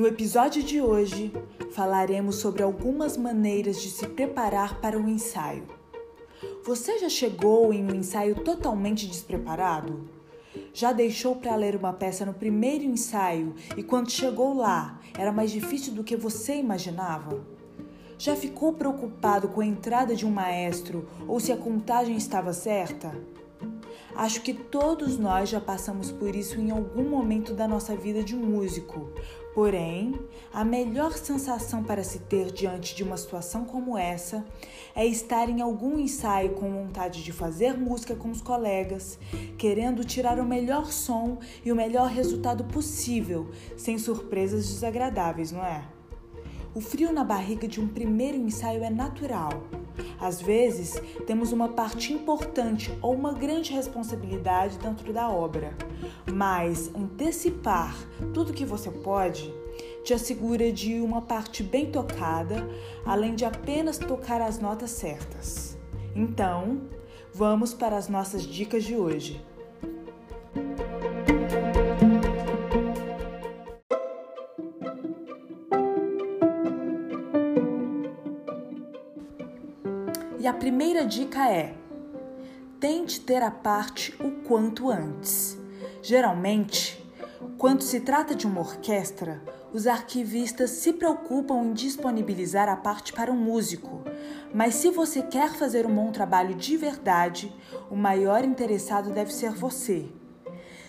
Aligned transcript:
No 0.00 0.06
episódio 0.06 0.62
de 0.62 0.80
hoje, 0.80 1.30
falaremos 1.72 2.36
sobre 2.36 2.62
algumas 2.62 3.18
maneiras 3.18 3.82
de 3.82 3.90
se 3.90 4.06
preparar 4.06 4.80
para 4.80 4.96
o 4.96 5.02
um 5.02 5.08
ensaio. 5.10 5.66
Você 6.64 6.98
já 6.98 7.10
chegou 7.10 7.70
em 7.70 7.84
um 7.84 7.94
ensaio 7.94 8.34
totalmente 8.36 9.06
despreparado? 9.06 10.08
Já 10.72 10.90
deixou 10.90 11.36
para 11.36 11.54
ler 11.54 11.76
uma 11.76 11.92
peça 11.92 12.24
no 12.24 12.32
primeiro 12.32 12.82
ensaio 12.82 13.54
e 13.76 13.82
quando 13.82 14.10
chegou 14.10 14.54
lá 14.54 14.98
era 15.18 15.30
mais 15.30 15.50
difícil 15.50 15.92
do 15.92 16.02
que 16.02 16.16
você 16.16 16.54
imaginava? 16.54 17.44
Já 18.16 18.34
ficou 18.34 18.72
preocupado 18.72 19.48
com 19.48 19.60
a 19.60 19.66
entrada 19.66 20.16
de 20.16 20.24
um 20.24 20.30
maestro 20.30 21.06
ou 21.28 21.38
se 21.38 21.52
a 21.52 21.58
contagem 21.58 22.16
estava 22.16 22.54
certa? 22.54 23.14
Acho 24.14 24.42
que 24.42 24.52
todos 24.52 25.16
nós 25.16 25.48
já 25.48 25.60
passamos 25.60 26.10
por 26.10 26.34
isso 26.34 26.60
em 26.60 26.70
algum 26.70 27.08
momento 27.08 27.54
da 27.54 27.68
nossa 27.68 27.94
vida 27.94 28.22
de 28.22 28.34
músico. 28.34 29.08
Porém, 29.54 30.18
a 30.52 30.64
melhor 30.64 31.12
sensação 31.12 31.82
para 31.82 32.04
se 32.04 32.20
ter 32.20 32.52
diante 32.52 32.94
de 32.94 33.02
uma 33.02 33.16
situação 33.16 33.64
como 33.64 33.96
essa 33.96 34.44
é 34.94 35.06
estar 35.06 35.48
em 35.48 35.60
algum 35.60 35.98
ensaio 35.98 36.50
com 36.50 36.70
vontade 36.70 37.22
de 37.22 37.32
fazer 37.32 37.76
música 37.76 38.14
com 38.14 38.30
os 38.30 38.40
colegas, 38.40 39.18
querendo 39.58 40.04
tirar 40.04 40.38
o 40.38 40.44
melhor 40.44 40.92
som 40.92 41.38
e 41.64 41.70
o 41.72 41.76
melhor 41.76 42.08
resultado 42.08 42.64
possível, 42.64 43.50
sem 43.76 43.98
surpresas 43.98 44.66
desagradáveis, 44.68 45.52
não 45.52 45.64
é? 45.64 45.99
O 46.72 46.80
frio 46.80 47.12
na 47.12 47.24
barriga 47.24 47.66
de 47.66 47.80
um 47.80 47.88
primeiro 47.88 48.36
ensaio 48.36 48.84
é 48.84 48.90
natural. 48.90 49.64
Às 50.20 50.40
vezes, 50.40 51.02
temos 51.26 51.50
uma 51.50 51.68
parte 51.68 52.12
importante 52.12 52.96
ou 53.02 53.12
uma 53.12 53.32
grande 53.32 53.72
responsabilidade 53.72 54.78
dentro 54.78 55.12
da 55.12 55.28
obra, 55.28 55.74
mas 56.32 56.88
antecipar 56.94 57.96
tudo 58.32 58.52
que 58.52 58.64
você 58.64 58.88
pode 58.88 59.52
te 60.04 60.14
assegura 60.14 60.70
de 60.70 61.00
uma 61.00 61.20
parte 61.22 61.62
bem 61.62 61.90
tocada, 61.90 62.68
além 63.04 63.34
de 63.34 63.44
apenas 63.44 63.98
tocar 63.98 64.40
as 64.40 64.60
notas 64.60 64.90
certas. 64.90 65.76
Então, 66.14 66.82
vamos 67.34 67.74
para 67.74 67.96
as 67.96 68.08
nossas 68.08 68.44
dicas 68.44 68.84
de 68.84 68.96
hoje. 68.96 69.44
E 80.40 80.46
a 80.46 80.54
primeira 80.54 81.04
dica 81.04 81.50
é: 81.50 81.74
tente 82.80 83.20
ter 83.20 83.42
a 83.42 83.50
parte 83.50 84.16
o 84.18 84.42
quanto 84.42 84.90
antes. 84.90 85.58
Geralmente, 86.00 86.98
quando 87.58 87.82
se 87.82 88.00
trata 88.00 88.34
de 88.34 88.46
uma 88.46 88.60
orquestra, 88.60 89.42
os 89.70 89.86
arquivistas 89.86 90.70
se 90.70 90.94
preocupam 90.94 91.62
em 91.62 91.74
disponibilizar 91.74 92.70
a 92.70 92.76
parte 92.76 93.12
para 93.12 93.30
o 93.30 93.34
um 93.34 93.38
músico. 93.38 94.02
Mas 94.54 94.76
se 94.76 94.88
você 94.88 95.20
quer 95.20 95.50
fazer 95.50 95.84
um 95.84 95.94
bom 95.94 96.10
trabalho 96.10 96.54
de 96.54 96.74
verdade, 96.74 97.54
o 97.90 97.94
maior 97.94 98.42
interessado 98.42 99.10
deve 99.10 99.34
ser 99.34 99.50
você. 99.50 100.08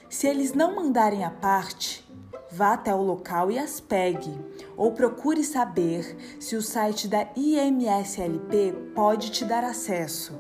Se 0.09 0.28
eles 0.28 0.53
não 0.53 0.76
mandarem 0.76 1.26
a 1.26 1.30
parte, 1.30 2.09
vá 2.52 2.74
até 2.74 2.94
o 2.94 3.02
local 3.02 3.50
e 3.50 3.58
as 3.58 3.80
pegue, 3.80 4.38
ou 4.76 4.92
procure 4.92 5.44
saber 5.44 6.18
se 6.40 6.56
o 6.56 6.62
site 6.62 7.08
da 7.08 7.28
IMSLP 7.36 8.74
pode 8.94 9.32
te 9.32 9.46
dar 9.46 9.64
acesso. 9.64 10.34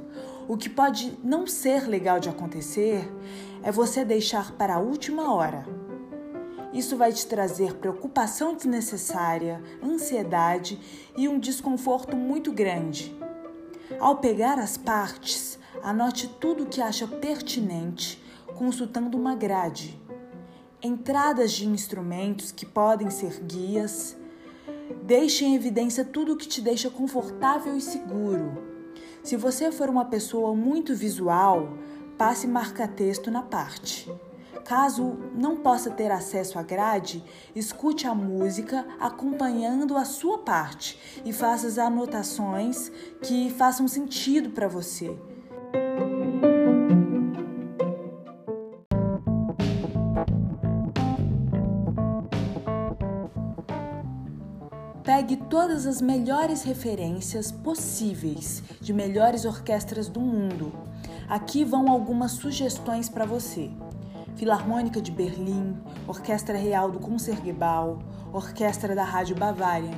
O 0.47 0.57
que 0.57 0.69
pode 0.69 1.17
não 1.23 1.47
ser 1.47 1.87
legal 1.87 2.19
de 2.19 2.27
acontecer 2.27 3.09
é 3.63 3.71
você 3.71 4.03
deixar 4.03 4.51
para 4.53 4.75
a 4.75 4.79
última 4.79 5.33
hora. 5.33 5.65
Isso 6.73 6.97
vai 6.97 7.13
te 7.13 7.25
trazer 7.27 7.75
preocupação 7.75 8.55
desnecessária, 8.55 9.61
ansiedade 9.83 10.79
e 11.15 11.27
um 11.27 11.39
desconforto 11.39 12.15
muito 12.15 12.51
grande. 12.51 13.15
Ao 13.99 14.17
pegar 14.17 14.57
as 14.57 14.77
partes, 14.77 15.59
anote 15.83 16.27
tudo 16.27 16.63
o 16.63 16.65
que 16.65 16.81
acha 16.81 17.07
pertinente, 17.07 18.21
consultando 18.55 19.17
uma 19.17 19.35
grade 19.35 20.00
entradas 20.81 21.51
de 21.51 21.67
instrumentos 21.67 22.51
que 22.51 22.65
podem 22.65 23.09
ser 23.09 23.39
guias. 23.43 24.17
Deixe 25.03 25.45
em 25.45 25.55
evidência 25.55 26.03
tudo 26.03 26.33
o 26.33 26.37
que 26.37 26.47
te 26.47 26.61
deixa 26.61 26.89
confortável 26.89 27.75
e 27.75 27.81
seguro. 27.81 28.71
Se 29.23 29.35
você 29.35 29.71
for 29.71 29.89
uma 29.89 30.05
pessoa 30.05 30.55
muito 30.55 30.95
visual, 30.95 31.77
passe 32.17 32.47
marca-texto 32.47 33.29
na 33.29 33.43
parte. 33.43 34.11
Caso 34.65 35.17
não 35.35 35.57
possa 35.57 35.89
ter 35.89 36.11
acesso 36.11 36.57
à 36.57 36.63
grade, 36.63 37.23
escute 37.55 38.07
a 38.07 38.15
música 38.15 38.85
acompanhando 38.99 39.97
a 39.97 40.05
sua 40.05 40.37
parte 40.37 40.99
e 41.25 41.33
faça 41.33 41.67
as 41.67 41.77
anotações 41.77 42.91
que 43.21 43.49
façam 43.51 43.87
sentido 43.87 44.51
para 44.51 44.67
você. 44.67 45.17
Pegue 55.13 55.35
todas 55.35 55.85
as 55.85 56.01
melhores 56.01 56.63
referências 56.63 57.51
possíveis 57.51 58.63
de 58.79 58.93
melhores 58.93 59.43
orquestras 59.43 60.07
do 60.07 60.21
mundo. 60.21 60.71
Aqui 61.27 61.65
vão 61.65 61.91
algumas 61.91 62.31
sugestões 62.31 63.09
para 63.09 63.25
você. 63.25 63.69
Filarmônica 64.37 65.01
de 65.01 65.11
Berlim, 65.11 65.75
Orquestra 66.07 66.57
Real 66.57 66.89
do 66.89 66.97
Concertgebouw, 66.97 67.99
Orquestra 68.31 68.95
da 68.95 69.03
Rádio 69.03 69.35
Bavária, 69.35 69.91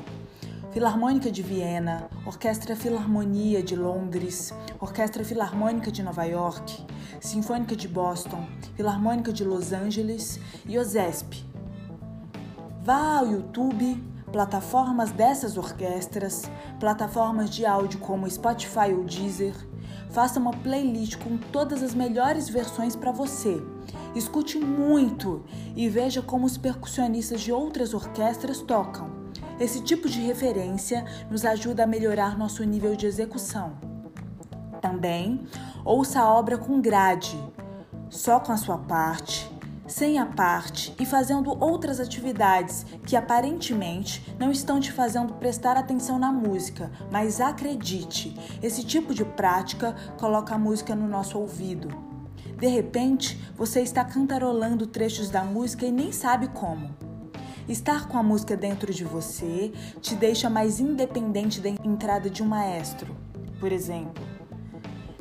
Filarmônica 0.71 1.29
de 1.29 1.43
Viena, 1.43 2.09
Orquestra 2.25 2.75
Filarmonia 2.75 3.61
de 3.61 3.75
Londres, 3.75 4.51
Orquestra 4.79 5.23
Filarmônica 5.23 5.91
de 5.91 6.01
Nova 6.01 6.23
York, 6.23 6.83
Sinfônica 7.21 7.75
de 7.75 7.87
Boston, 7.87 8.47
Filarmônica 8.75 9.31
de 9.31 9.43
Los 9.43 9.73
Angeles 9.73 10.39
e 10.65 10.75
OSESP. 10.79 11.45
Vá 12.81 13.19
ao 13.19 13.27
YouTube, 13.27 14.11
plataformas 14.33 15.11
dessas 15.11 15.57
orquestras, 15.57 16.49
plataformas 16.79 17.51
de 17.51 17.67
áudio 17.67 17.99
como 17.99 18.29
Spotify 18.29 18.91
ou 18.91 19.03
Deezer. 19.03 19.53
Faça 20.09 20.39
uma 20.39 20.51
playlist 20.51 21.17
com 21.17 21.37
todas 21.37 21.83
as 21.83 21.93
melhores 21.93 22.49
versões 22.49 22.95
para 22.95 23.11
você. 23.11 23.61
Escute 24.15 24.57
muito 24.57 25.43
e 25.75 25.87
veja 25.87 26.21
como 26.21 26.47
os 26.47 26.57
percussionistas 26.57 27.41
de 27.41 27.51
outras 27.51 27.93
orquestras 27.93 28.59
tocam. 28.59 29.07
Esse 29.59 29.81
tipo 29.81 30.09
de 30.09 30.19
referência 30.19 31.05
nos 31.29 31.45
ajuda 31.45 31.83
a 31.83 31.87
melhorar 31.87 32.35
nosso 32.35 32.63
nível 32.63 32.95
de 32.95 33.05
execução. 33.05 33.73
Também 34.81 35.45
ouça 35.85 36.21
a 36.21 36.33
obra 36.33 36.57
com 36.57 36.81
grade, 36.81 37.37
só 38.09 38.39
com 38.39 38.51
a 38.51 38.57
sua 38.57 38.79
parte, 38.79 39.49
sem 39.87 40.17
a 40.17 40.25
parte 40.25 40.93
e 40.99 41.05
fazendo 41.05 41.57
outras 41.63 41.99
atividades 41.99 42.85
que 43.05 43.15
aparentemente 43.15 44.35
não 44.39 44.51
estão 44.51 44.79
te 44.79 44.91
fazendo 44.91 45.33
prestar 45.33 45.77
atenção 45.77 46.17
na 46.17 46.31
música, 46.31 46.91
mas 47.11 47.41
acredite, 47.41 48.37
esse 48.61 48.83
tipo 48.83 49.13
de 49.13 49.25
prática 49.25 49.95
coloca 50.17 50.55
a 50.55 50.59
música 50.59 50.95
no 50.95 51.07
nosso 51.07 51.37
ouvido. 51.37 51.89
De 52.57 52.67
repente, 52.67 53.39
você 53.57 53.81
está 53.81 54.05
cantarolando 54.05 54.87
trechos 54.87 55.29
da 55.29 55.43
música 55.43 55.85
e 55.85 55.91
nem 55.91 56.11
sabe 56.11 56.47
como. 56.49 56.95
Estar 57.67 58.07
com 58.07 58.17
a 58.17 58.23
música 58.23 58.57
dentro 58.57 58.93
de 58.93 59.03
você 59.03 59.71
te 60.01 60.15
deixa 60.15 60.49
mais 60.49 60.79
independente 60.79 61.61
da 61.61 61.69
entrada 61.69 62.29
de 62.29 62.43
um 62.43 62.45
maestro, 62.45 63.15
por 63.59 63.71
exemplo. 63.71 64.32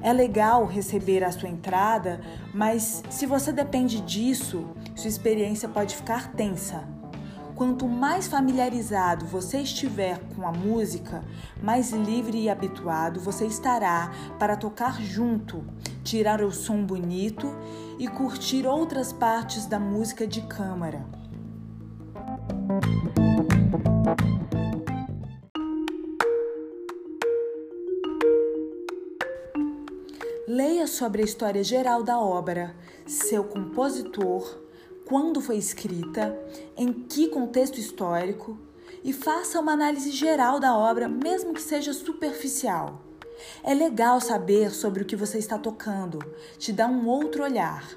É 0.02 0.12
legal 0.12 0.66
receber 0.66 1.22
a 1.22 1.30
sua 1.30 1.48
entrada, 1.48 2.20
mas 2.52 3.04
se 3.08 3.24
você 3.24 3.52
depende 3.52 4.00
disso, 4.00 4.66
sua 4.96 5.08
experiência 5.08 5.68
pode 5.68 5.94
ficar 5.94 6.32
tensa. 6.32 6.82
Quanto 7.54 7.86
mais 7.86 8.26
familiarizado 8.26 9.26
você 9.26 9.58
estiver 9.58 10.18
com 10.34 10.44
a 10.44 10.50
música, 10.50 11.22
mais 11.62 11.92
livre 11.92 12.36
e 12.36 12.50
habituado 12.50 13.20
você 13.20 13.46
estará 13.46 14.10
para 14.40 14.56
tocar 14.56 15.00
junto, 15.00 15.64
tirar 16.02 16.42
o 16.42 16.50
som 16.50 16.84
bonito 16.84 17.54
e 17.96 18.08
curtir 18.08 18.66
outras 18.66 19.12
partes 19.12 19.66
da 19.66 19.78
música 19.78 20.26
de 20.26 20.40
câmara. 20.42 21.06
Leia 30.46 30.88
sobre 30.88 31.22
a 31.22 31.24
história 31.24 31.62
geral 31.62 32.02
da 32.02 32.18
obra, 32.18 32.74
seu 33.06 33.44
compositor, 33.44 34.58
quando 35.04 35.40
foi 35.40 35.56
escrita, 35.56 36.36
em 36.76 36.92
que 36.92 37.28
contexto 37.28 37.78
histórico 37.78 38.58
e 39.04 39.12
faça 39.12 39.60
uma 39.60 39.72
análise 39.72 40.10
geral 40.10 40.58
da 40.58 40.76
obra, 40.76 41.08
mesmo 41.08 41.54
que 41.54 41.62
seja 41.62 41.92
superficial. 41.92 43.00
É 43.62 43.72
legal 43.72 44.20
saber 44.20 44.72
sobre 44.72 45.04
o 45.04 45.06
que 45.06 45.14
você 45.14 45.38
está 45.38 45.56
tocando, 45.56 46.18
te 46.58 46.72
dá 46.72 46.88
um 46.88 47.06
outro 47.06 47.44
olhar. 47.44 47.88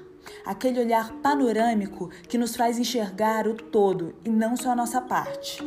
Aquele 0.44 0.78
olhar 0.78 1.14
panorâmico 1.14 2.10
que 2.28 2.38
nos 2.38 2.54
faz 2.54 2.78
enxergar 2.78 3.48
o 3.48 3.54
todo 3.54 4.14
e 4.24 4.30
não 4.30 4.56
só 4.56 4.70
a 4.70 4.76
nossa 4.76 5.00
parte. 5.00 5.64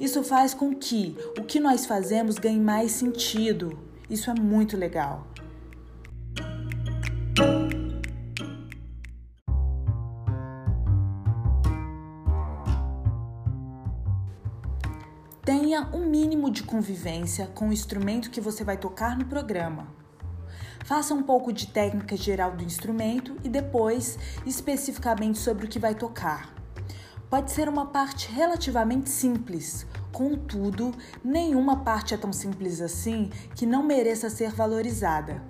Isso 0.00 0.24
faz 0.24 0.54
com 0.54 0.74
que 0.74 1.14
o 1.38 1.44
que 1.44 1.60
nós 1.60 1.84
fazemos 1.84 2.38
ganhe 2.38 2.60
mais 2.60 2.92
sentido. 2.92 3.78
Isso 4.08 4.30
é 4.30 4.34
muito 4.34 4.74
legal. 4.74 5.26
Tenha 15.74 15.88
um 15.92 16.06
mínimo 16.06 16.52
de 16.52 16.62
convivência 16.62 17.48
com 17.48 17.68
o 17.68 17.72
instrumento 17.72 18.30
que 18.30 18.40
você 18.40 18.62
vai 18.62 18.76
tocar 18.76 19.18
no 19.18 19.24
programa. 19.24 19.88
Faça 20.84 21.12
um 21.12 21.20
pouco 21.20 21.52
de 21.52 21.66
técnica 21.66 22.16
geral 22.16 22.52
do 22.52 22.62
instrumento 22.62 23.36
e 23.42 23.48
depois 23.48 24.16
especificamente 24.46 25.36
sobre 25.36 25.66
o 25.66 25.68
que 25.68 25.80
vai 25.80 25.92
tocar. 25.92 26.54
Pode 27.28 27.50
ser 27.50 27.68
uma 27.68 27.86
parte 27.86 28.30
relativamente 28.30 29.10
simples, 29.10 29.84
contudo, 30.12 30.94
nenhuma 31.24 31.78
parte 31.78 32.14
é 32.14 32.16
tão 32.16 32.32
simples 32.32 32.80
assim 32.80 33.28
que 33.56 33.66
não 33.66 33.82
mereça 33.82 34.30
ser 34.30 34.52
valorizada. 34.52 35.42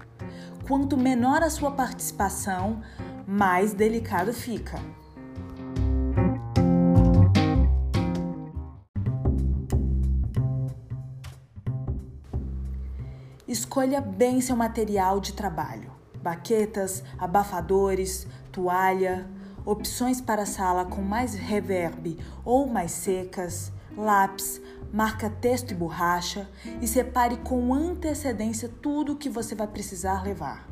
Quanto 0.67 0.97
menor 0.97 1.43
a 1.43 1.51
sua 1.51 1.73
participação, 1.73 2.81
mais 3.27 3.75
delicado 3.75 4.33
fica. 4.33 4.81
Escolha 13.55 14.01
bem 14.01 14.41
seu 14.41 14.57
material 14.57 15.21
de 15.21 15.33
trabalho: 15.33 15.93
baquetas, 16.21 17.05
abafadores, 17.17 18.27
toalha, 18.51 19.31
opções 19.65 20.21
para 20.21 20.45
sala 20.45 20.85
com 20.85 21.01
mais 21.01 21.35
reverb 21.35 22.19
ou 22.45 22.67
mais 22.67 22.91
secas, 22.91 23.73
lápis, 23.97 24.61
marca 24.93 25.31
texto 25.31 25.71
e 25.71 25.75
borracha 25.77 26.51
e 26.83 26.89
separe 26.89 27.37
com 27.37 27.73
antecedência 27.73 28.69
tudo 28.83 29.13
o 29.13 29.17
que 29.17 29.29
você 29.29 29.55
vai 29.55 29.69
precisar 29.69 30.25
levar. 30.25 30.69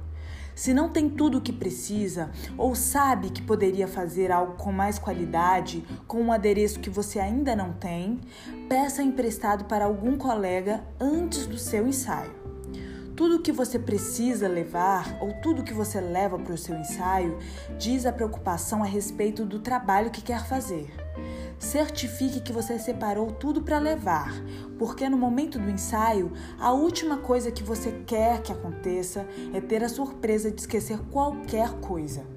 Se 0.52 0.74
não 0.74 0.88
tem 0.88 1.08
tudo 1.08 1.38
o 1.38 1.40
que 1.40 1.52
precisa 1.52 2.32
ou 2.58 2.74
sabe 2.74 3.30
que 3.30 3.42
poderia 3.42 3.86
fazer 3.86 4.32
algo 4.32 4.54
com 4.54 4.72
mais 4.72 4.98
qualidade 4.98 5.86
com 6.08 6.20
um 6.20 6.32
adereço 6.32 6.80
que 6.80 6.90
você 6.90 7.20
ainda 7.20 7.54
não 7.54 7.74
tem, 7.74 8.20
peça 8.68 9.04
emprestado 9.04 9.66
para 9.66 9.84
algum 9.84 10.18
colega 10.18 10.82
antes 10.98 11.46
do 11.46 11.56
seu 11.56 11.86
ensaio. 11.86 12.41
Tudo 13.14 13.40
que 13.40 13.52
você 13.52 13.78
precisa 13.78 14.48
levar 14.48 15.18
ou 15.20 15.34
tudo 15.34 15.62
que 15.62 15.74
você 15.74 16.00
leva 16.00 16.38
para 16.38 16.54
o 16.54 16.58
seu 16.58 16.74
ensaio 16.74 17.38
diz 17.78 18.06
a 18.06 18.12
preocupação 18.12 18.82
a 18.82 18.86
respeito 18.86 19.44
do 19.44 19.58
trabalho 19.58 20.10
que 20.10 20.22
quer 20.22 20.46
fazer. 20.46 20.90
Certifique 21.58 22.40
que 22.40 22.52
você 22.52 22.78
separou 22.78 23.30
tudo 23.30 23.62
para 23.62 23.78
levar, 23.78 24.32
porque 24.78 25.08
no 25.08 25.18
momento 25.18 25.58
do 25.58 25.70
ensaio, 25.70 26.32
a 26.58 26.72
última 26.72 27.18
coisa 27.18 27.52
que 27.52 27.62
você 27.62 28.02
quer 28.06 28.40
que 28.42 28.50
aconteça 28.50 29.26
é 29.52 29.60
ter 29.60 29.84
a 29.84 29.88
surpresa 29.88 30.50
de 30.50 30.60
esquecer 30.60 30.98
qualquer 31.10 31.70
coisa. 31.80 32.31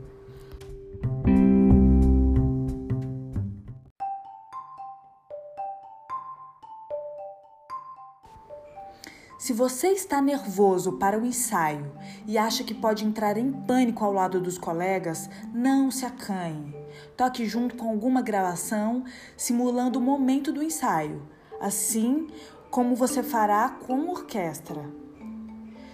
Se 9.46 9.54
você 9.54 9.90
está 9.90 10.20
nervoso 10.20 10.94
para 10.94 11.20
o 11.20 11.24
ensaio 11.24 11.92
e 12.26 12.36
acha 12.36 12.64
que 12.64 12.74
pode 12.74 13.06
entrar 13.06 13.38
em 13.38 13.52
pânico 13.52 14.04
ao 14.04 14.12
lado 14.12 14.42
dos 14.42 14.58
colegas, 14.58 15.30
não 15.54 15.92
se 15.92 16.04
acanhe. 16.04 16.76
Toque 17.16 17.46
junto 17.46 17.76
com 17.76 17.88
alguma 17.88 18.24
gravação, 18.24 19.04
simulando 19.38 20.00
o 20.00 20.02
momento 20.02 20.52
do 20.52 20.64
ensaio, 20.64 21.22
assim 21.62 22.26
como 22.72 22.96
você 22.96 23.22
fará 23.22 23.70
com 23.70 24.10
orquestra. 24.10 24.84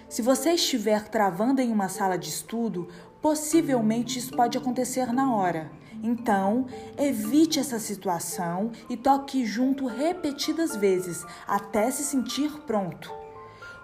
Se 0.07 0.21
você 0.21 0.51
estiver 0.51 1.09
travando 1.09 1.59
em 1.59 1.73
uma 1.73 1.89
sala 1.89 2.17
de 2.17 2.29
estudo, 2.29 2.87
possivelmente 3.21 4.17
isso 4.17 4.33
pode 4.33 4.57
acontecer 4.57 5.11
na 5.11 5.35
hora. 5.35 5.69
Então, 6.01 6.67
evite 6.97 7.59
essa 7.59 7.79
situação 7.79 8.71
e 8.89 8.95
toque 8.95 9.45
junto 9.45 9.87
repetidas 9.87 10.73
vezes 10.73 11.25
até 11.45 11.91
se 11.91 12.05
sentir 12.05 12.49
pronto. 12.61 13.19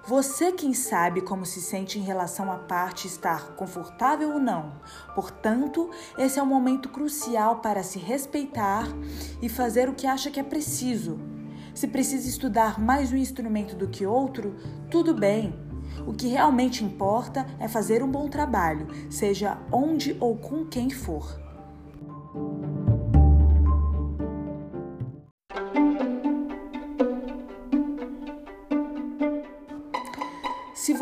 Você 0.08 0.54
quem 0.54 0.74
sabe 0.74 1.20
como 1.20 1.46
se 1.46 1.60
sente 1.60 2.00
em 2.00 2.02
relação 2.02 2.50
à 2.50 2.56
parte 2.56 3.08
estar 3.08 3.56
confortável 3.58 4.36
ou 4.36 4.40
não. 4.40 4.72
Portanto, 5.14 5.90
esse 6.18 6.40
é 6.40 6.44
um 6.44 6.46
momento 6.46 6.88
crucial 6.88 7.58
para 7.58 7.84
se 7.84 8.00
respeitar 8.00 8.88
e 9.42 9.50
fazer 9.50 9.90
o 9.90 9.94
que 9.94 10.08
acha 10.08 10.32
que 10.32 10.40
é 10.40 10.44
preciso. 10.44 11.20
Se 11.76 11.90
precisa 11.90 12.30
estudar 12.30 12.80
mais 12.80 13.12
um 13.12 13.18
instrumento 13.18 13.76
do 13.76 13.90
que 13.90 14.06
outro, 14.06 14.56
tudo 14.90 15.14
bem. 15.14 15.54
O 16.08 16.14
que 16.14 16.28
realmente 16.28 16.86
importa 16.86 17.46
é 17.60 17.68
fazer 17.68 18.02
um 18.02 18.10
bom 18.10 18.30
trabalho, 18.30 18.88
seja 19.10 19.58
onde 19.70 20.16
ou 20.22 20.38
com 20.38 20.66
quem 20.66 20.90
for. 20.90 21.47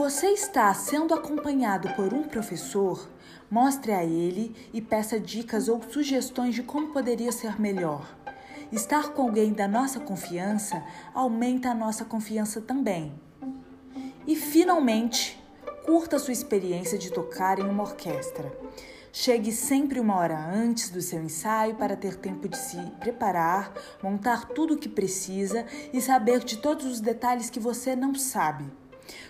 Você 0.07 0.27
está 0.27 0.71
sendo 0.71 1.15
acompanhado 1.15 1.89
por 1.95 2.13
um 2.13 2.21
professor, 2.21 3.09
mostre 3.49 3.91
a 3.91 4.03
ele 4.03 4.55
e 4.71 4.79
peça 4.79 5.19
dicas 5.19 5.67
ou 5.67 5.81
sugestões 5.81 6.53
de 6.53 6.61
como 6.61 6.93
poderia 6.93 7.31
ser 7.31 7.59
melhor. 7.59 8.15
Estar 8.71 9.13
com 9.13 9.23
alguém 9.23 9.51
da 9.51 9.67
nossa 9.67 9.99
confiança 9.99 10.83
aumenta 11.11 11.71
a 11.71 11.73
nossa 11.73 12.05
confiança 12.05 12.61
também. 12.61 13.19
E 14.27 14.35
finalmente, 14.35 15.43
curta 15.87 16.19
sua 16.19 16.33
experiência 16.33 16.99
de 16.99 17.09
tocar 17.09 17.57
em 17.57 17.67
uma 17.67 17.81
orquestra. 17.81 18.55
Chegue 19.11 19.51
sempre 19.51 19.99
uma 19.99 20.17
hora 20.17 20.37
antes 20.37 20.91
do 20.91 21.01
seu 21.01 21.23
ensaio 21.23 21.73
para 21.77 21.97
ter 21.97 22.15
tempo 22.17 22.47
de 22.47 22.59
se 22.59 22.77
preparar, 22.99 23.73
montar 24.03 24.49
tudo 24.49 24.75
o 24.75 24.77
que 24.77 24.87
precisa 24.87 25.65
e 25.91 25.99
saber 25.99 26.43
de 26.43 26.57
todos 26.57 26.85
os 26.85 27.01
detalhes 27.01 27.49
que 27.49 27.59
você 27.59 27.95
não 27.95 28.13
sabe. 28.13 28.84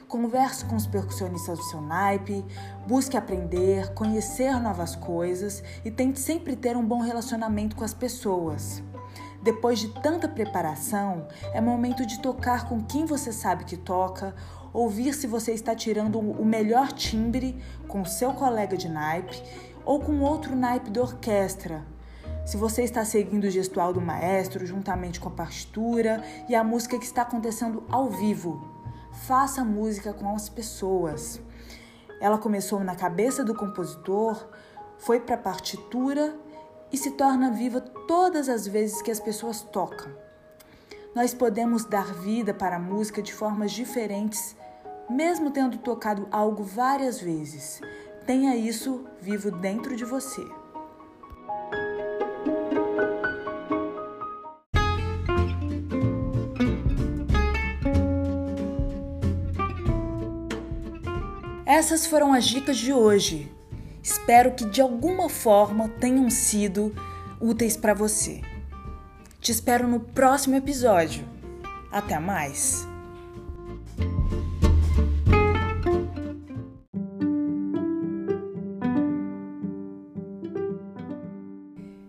Converse 0.08 0.66
com 0.66 0.76
os 0.76 0.88
percussionistas 0.88 1.58
do 1.58 1.64
seu 1.66 1.82
naipe, 1.82 2.46
busque 2.88 3.18
aprender, 3.18 3.94
conhecer 3.94 4.60
novas 4.60 4.96
coisas 4.96 5.64
e 5.84 5.92
tente 5.92 6.20
sempre 6.20 6.56
ter 6.56 6.78
um 6.78 6.86
bom 6.86 7.02
relacionamento 7.02 7.76
com 7.76 7.84
as 7.84 7.94
pessoas. 7.94 8.84
Depois 9.42 9.78
de 9.80 9.90
tanta 10.02 10.28
preparação, 10.28 11.28
é 11.54 11.62
momento 11.62 12.06
de 12.06 12.20
tocar 12.20 12.68
com 12.68 12.82
quem 12.84 13.06
você 13.06 13.32
sabe 13.32 13.64
que 13.64 13.78
toca, 13.78 14.34
ouvir 14.74 15.14
se 15.14 15.28
você 15.28 15.54
está 15.54 15.76
tirando 15.76 16.20
o 16.20 16.44
melhor 16.44 16.92
timbre 16.92 17.62
com 17.88 18.04
seu 18.04 18.34
colega 18.34 18.76
de 18.76 18.90
naipe 18.90 19.42
ou 19.86 20.00
com 20.00 20.20
outro 20.22 20.56
naipe 20.56 20.90
da 20.90 21.02
orquestra. 21.02 21.86
Se 22.44 22.58
você 22.58 22.84
está 22.84 23.06
seguindo 23.06 23.46
o 23.46 23.50
gestual 23.50 23.94
do 23.94 24.02
maestro 24.02 24.66
juntamente 24.66 25.20
com 25.20 25.30
a 25.30 25.32
partitura 25.32 26.24
e 26.50 26.56
a 26.56 26.64
música 26.64 26.98
que 26.98 27.06
está 27.06 27.22
acontecendo 27.22 27.84
ao 27.90 28.10
vivo. 28.10 28.75
Faça 29.24 29.64
música 29.64 30.14
com 30.14 30.36
as 30.36 30.50
pessoas. 30.50 31.42
Ela 32.22 32.38
começou 32.38 32.84
na 32.84 32.96
cabeça 32.96 33.44
do 33.44 33.56
compositor, 33.56 34.48
foi 34.98 35.20
para 35.20 35.36
a 35.36 35.40
partitura 35.40 36.38
e 36.92 36.98
se 36.98 37.12
torna 37.12 37.50
viva 37.50 37.82
todas 37.82 38.48
as 38.48 38.68
vezes 38.68 39.02
que 39.02 39.10
as 39.10 39.20
pessoas 39.20 39.62
tocam. 39.62 40.12
Nós 41.16 41.34
podemos 41.34 41.86
dar 41.86 42.14
vida 42.14 42.54
para 42.54 42.76
a 42.76 42.80
música 42.80 43.22
de 43.22 43.34
formas 43.34 43.72
diferentes, 43.72 44.56
mesmo 45.10 45.50
tendo 45.50 45.78
tocado 45.78 46.28
algo 46.32 46.64
várias 46.64 47.20
vezes. 47.20 47.82
Tenha 48.26 48.56
isso 48.56 49.06
vivo 49.22 49.50
dentro 49.50 49.96
de 49.96 50.06
você. 50.06 50.46
Essas 61.78 62.06
foram 62.06 62.32
as 62.32 62.46
dicas 62.46 62.78
de 62.78 62.94
hoje. 62.94 63.52
Espero 64.02 64.54
que 64.54 64.64
de 64.64 64.80
alguma 64.80 65.28
forma 65.28 65.90
tenham 65.90 66.30
sido 66.30 66.96
úteis 67.38 67.76
para 67.76 67.94
você. 67.94 68.42
Te 69.42 69.52
espero 69.52 69.86
no 69.86 70.00
próximo 70.00 70.56
episódio. 70.56 71.28
Até 71.92 72.18
mais! 72.18 72.88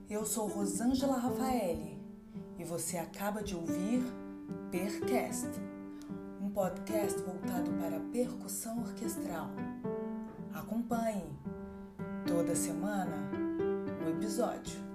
Eu 0.08 0.24
sou 0.24 0.46
Rosângela 0.46 1.18
Rafaeli 1.18 1.98
e 2.56 2.62
você 2.62 2.98
acaba 2.98 3.42
de 3.42 3.56
ouvir 3.56 4.00
Percast, 4.70 5.48
podcast 6.56 7.20
voltado 7.20 7.70
para 7.72 8.00
percussão 8.10 8.80
orquestral. 8.80 9.50
Acompanhe 10.54 11.38
toda 12.26 12.56
semana 12.56 13.30
o 14.02 14.08
episódio. 14.08 14.85